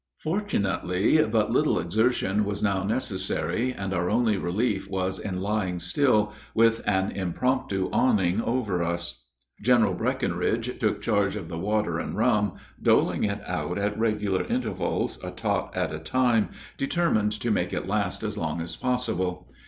Fortunately, 0.17 1.23
but 1.27 1.51
little 1.51 1.77
exertion 1.79 2.43
was 2.43 2.63
now 2.63 2.81
necessary, 2.81 3.71
and 3.71 3.93
our 3.93 4.09
only 4.09 4.35
relief 4.35 4.89
was 4.89 5.19
in 5.19 5.41
lying 5.41 5.77
still, 5.77 6.33
with 6.55 6.81
an 6.87 7.11
impromptu 7.11 7.87
awning 7.93 8.41
over 8.41 8.81
us. 8.81 9.25
General 9.61 9.93
Breckinridge 9.93 10.79
took 10.79 11.03
charge 11.03 11.35
of 11.35 11.49
the 11.49 11.59
water 11.59 11.99
and 11.99 12.17
rum, 12.17 12.53
doling 12.81 13.23
it 13.25 13.43
out 13.47 13.77
at 13.77 13.95
regular 13.95 14.43
intervals, 14.45 15.23
a 15.23 15.29
tot 15.29 15.77
at 15.77 15.93
a 15.93 15.99
time, 15.99 16.49
determined 16.79 17.33
to 17.33 17.51
make 17.51 17.71
it 17.71 17.85
last 17.87 18.23
as 18.23 18.35
long 18.35 18.59
as 18.59 18.75
possible. 18.75 19.47